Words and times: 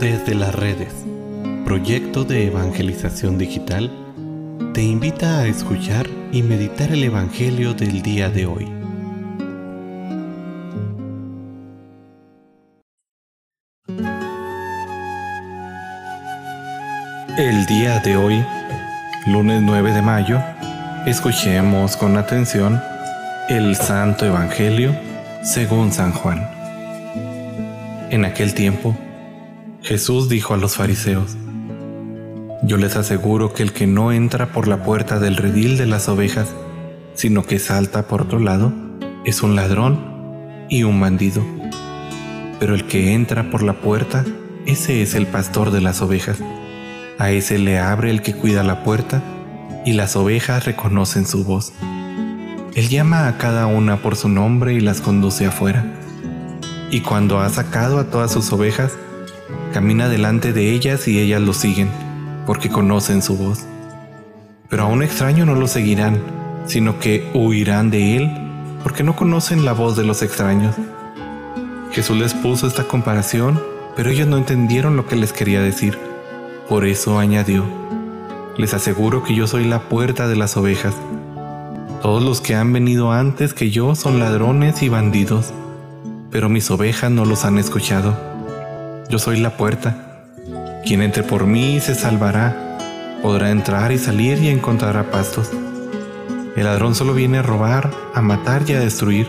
Desde 0.00 0.34
las 0.34 0.54
redes, 0.54 0.92
proyecto 1.64 2.24
de 2.24 2.48
evangelización 2.48 3.38
digital, 3.38 3.90
te 4.74 4.82
invita 4.82 5.38
a 5.38 5.46
escuchar 5.46 6.08
y 6.32 6.42
meditar 6.42 6.90
el 6.90 7.04
Evangelio 7.04 7.74
del 7.74 8.02
día 8.02 8.28
de 8.28 8.46
hoy. 8.46 8.68
El 17.38 17.64
día 17.66 18.00
de 18.00 18.16
hoy, 18.16 18.44
lunes 19.26 19.62
9 19.62 19.92
de 19.92 20.02
mayo, 20.02 20.42
escuchemos 21.06 21.96
con 21.96 22.16
atención 22.16 22.82
el 23.48 23.76
Santo 23.76 24.26
Evangelio 24.26 24.94
según 25.42 25.92
San 25.92 26.12
Juan. 26.12 26.50
En 28.10 28.24
aquel 28.24 28.54
tiempo, 28.54 28.96
Jesús 29.84 30.30
dijo 30.30 30.54
a 30.54 30.56
los 30.56 30.76
fariseos, 30.76 31.36
Yo 32.62 32.78
les 32.78 32.96
aseguro 32.96 33.52
que 33.52 33.62
el 33.62 33.74
que 33.74 33.86
no 33.86 34.12
entra 34.12 34.50
por 34.50 34.66
la 34.66 34.82
puerta 34.82 35.18
del 35.18 35.36
redil 35.36 35.76
de 35.76 35.84
las 35.84 36.08
ovejas, 36.08 36.48
sino 37.12 37.44
que 37.44 37.58
salta 37.58 38.08
por 38.08 38.22
otro 38.22 38.38
lado, 38.38 38.72
es 39.26 39.42
un 39.42 39.54
ladrón 39.54 40.00
y 40.70 40.84
un 40.84 40.98
bandido. 41.02 41.44
Pero 42.58 42.74
el 42.74 42.86
que 42.86 43.12
entra 43.12 43.50
por 43.50 43.62
la 43.62 43.74
puerta, 43.74 44.24
ese 44.64 45.02
es 45.02 45.14
el 45.14 45.26
pastor 45.26 45.70
de 45.70 45.82
las 45.82 46.00
ovejas. 46.00 46.38
A 47.18 47.30
ese 47.30 47.58
le 47.58 47.78
abre 47.78 48.10
el 48.10 48.22
que 48.22 48.32
cuida 48.32 48.62
la 48.62 48.84
puerta, 48.84 49.22
y 49.84 49.92
las 49.92 50.16
ovejas 50.16 50.64
reconocen 50.64 51.26
su 51.26 51.44
voz. 51.44 51.74
Él 52.74 52.88
llama 52.88 53.28
a 53.28 53.36
cada 53.36 53.66
una 53.66 54.00
por 54.00 54.16
su 54.16 54.30
nombre 54.30 54.72
y 54.72 54.80
las 54.80 55.02
conduce 55.02 55.44
afuera. 55.44 55.84
Y 56.90 57.02
cuando 57.02 57.40
ha 57.40 57.50
sacado 57.50 57.98
a 57.98 58.04
todas 58.04 58.32
sus 58.32 58.50
ovejas, 58.50 58.92
camina 59.72 60.08
delante 60.08 60.52
de 60.52 60.70
ellas 60.72 61.08
y 61.08 61.18
ellas 61.18 61.40
lo 61.40 61.52
siguen, 61.52 61.88
porque 62.46 62.70
conocen 62.70 63.22
su 63.22 63.36
voz. 63.36 63.66
Pero 64.68 64.84
a 64.84 64.86
un 64.86 65.02
extraño 65.02 65.44
no 65.44 65.54
lo 65.54 65.66
seguirán, 65.66 66.18
sino 66.66 66.98
que 66.98 67.30
huirán 67.34 67.90
de 67.90 68.16
él, 68.16 68.30
porque 68.82 69.02
no 69.02 69.16
conocen 69.16 69.64
la 69.64 69.72
voz 69.72 69.96
de 69.96 70.04
los 70.04 70.22
extraños. 70.22 70.74
Jesús 71.92 72.16
les 72.16 72.34
puso 72.34 72.66
esta 72.66 72.84
comparación, 72.84 73.62
pero 73.96 74.10
ellos 74.10 74.26
no 74.26 74.36
entendieron 74.36 74.96
lo 74.96 75.06
que 75.06 75.16
les 75.16 75.32
quería 75.32 75.60
decir. 75.60 75.98
Por 76.68 76.86
eso 76.86 77.18
añadió, 77.18 77.64
les 78.56 78.74
aseguro 78.74 79.22
que 79.22 79.34
yo 79.34 79.46
soy 79.46 79.64
la 79.64 79.88
puerta 79.88 80.28
de 80.28 80.36
las 80.36 80.56
ovejas. 80.56 80.94
Todos 82.02 82.22
los 82.22 82.40
que 82.40 82.54
han 82.54 82.72
venido 82.72 83.12
antes 83.12 83.54
que 83.54 83.70
yo 83.70 83.94
son 83.94 84.18
ladrones 84.18 84.82
y 84.82 84.88
bandidos, 84.88 85.52
pero 86.30 86.48
mis 86.48 86.70
ovejas 86.70 87.10
no 87.10 87.24
los 87.24 87.44
han 87.44 87.58
escuchado. 87.58 88.33
Yo 89.08 89.18
soy 89.18 89.38
la 89.38 89.50
puerta. 89.56 89.94
Quien 90.84 91.02
entre 91.02 91.22
por 91.22 91.46
mí 91.46 91.80
se 91.80 91.94
salvará, 91.94 92.78
podrá 93.22 93.50
entrar 93.50 93.92
y 93.92 93.98
salir 93.98 94.42
y 94.42 94.48
encontrará 94.48 95.10
pastos. 95.10 95.50
El 96.56 96.64
ladrón 96.64 96.94
solo 96.94 97.14
viene 97.14 97.38
a 97.38 97.42
robar, 97.42 97.90
a 98.14 98.20
matar 98.20 98.62
y 98.66 98.72
a 98.72 98.80
destruir. 98.80 99.28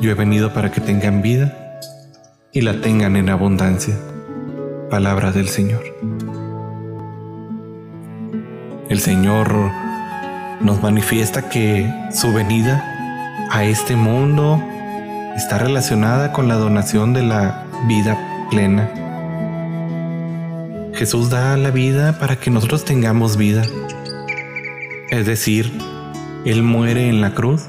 Yo 0.00 0.10
he 0.10 0.14
venido 0.14 0.52
para 0.52 0.70
que 0.70 0.80
tengan 0.80 1.22
vida 1.22 1.80
y 2.52 2.60
la 2.60 2.80
tengan 2.80 3.16
en 3.16 3.30
abundancia. 3.30 3.96
Palabra 4.90 5.32
del 5.32 5.48
Señor. 5.48 5.82
El 8.88 9.00
Señor 9.00 9.70
nos 10.60 10.82
manifiesta 10.82 11.48
que 11.48 11.92
su 12.10 12.32
venida 12.32 12.82
a 13.50 13.64
este 13.64 13.96
mundo 13.96 14.62
está 15.36 15.58
relacionada 15.58 16.32
con 16.32 16.48
la 16.48 16.56
donación 16.56 17.12
de 17.12 17.22
la 17.22 17.66
vida 17.86 18.18
plena. 18.50 18.90
Jesús 20.94 21.30
da 21.30 21.56
la 21.56 21.70
vida 21.70 22.18
para 22.18 22.36
que 22.36 22.50
nosotros 22.50 22.84
tengamos 22.84 23.36
vida. 23.36 23.62
Es 25.10 25.26
decir, 25.26 25.72
Él 26.44 26.62
muere 26.62 27.08
en 27.08 27.20
la 27.20 27.34
cruz 27.34 27.66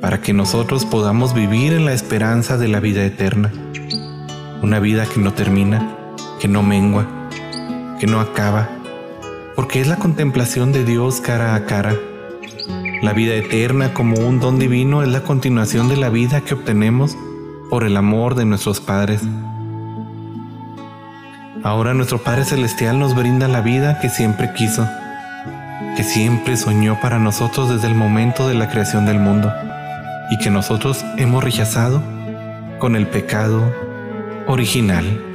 para 0.00 0.20
que 0.20 0.32
nosotros 0.32 0.84
podamos 0.84 1.32
vivir 1.32 1.72
en 1.72 1.84
la 1.84 1.92
esperanza 1.92 2.58
de 2.58 2.68
la 2.68 2.80
vida 2.80 3.04
eterna. 3.04 3.52
Una 4.62 4.80
vida 4.80 5.06
que 5.06 5.20
no 5.20 5.32
termina, 5.32 5.96
que 6.40 6.48
no 6.48 6.62
mengua, 6.62 7.06
que 7.98 8.06
no 8.06 8.20
acaba, 8.20 8.68
porque 9.54 9.80
es 9.80 9.86
la 9.86 9.96
contemplación 9.96 10.72
de 10.72 10.84
Dios 10.84 11.20
cara 11.20 11.54
a 11.54 11.66
cara. 11.66 11.94
La 13.00 13.12
vida 13.12 13.34
eterna 13.34 13.94
como 13.94 14.18
un 14.18 14.40
don 14.40 14.58
divino 14.58 15.02
es 15.02 15.08
la 15.08 15.22
continuación 15.22 15.88
de 15.88 15.96
la 15.96 16.08
vida 16.08 16.40
que 16.40 16.54
obtenemos 16.54 17.16
por 17.70 17.84
el 17.84 17.96
amor 17.96 18.34
de 18.34 18.44
nuestros 18.44 18.80
padres. 18.80 19.22
Ahora 21.64 21.94
nuestro 21.94 22.18
Padre 22.18 22.44
Celestial 22.44 22.98
nos 22.98 23.14
brinda 23.14 23.46
la 23.46 23.60
vida 23.60 24.00
que 24.00 24.08
siempre 24.08 24.52
quiso, 24.52 24.88
que 25.96 26.02
siempre 26.02 26.56
soñó 26.56 26.98
para 27.00 27.20
nosotros 27.20 27.70
desde 27.70 27.86
el 27.86 27.94
momento 27.94 28.48
de 28.48 28.54
la 28.54 28.68
creación 28.68 29.06
del 29.06 29.20
mundo 29.20 29.52
y 30.30 30.38
que 30.38 30.50
nosotros 30.50 31.04
hemos 31.18 31.44
rechazado 31.44 32.02
con 32.80 32.96
el 32.96 33.06
pecado 33.06 33.72
original. 34.48 35.31